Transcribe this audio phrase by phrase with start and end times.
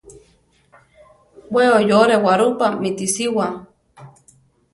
[1.53, 3.45] We oyore Guarupa mitisiwa.